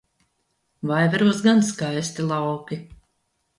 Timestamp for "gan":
1.49-1.63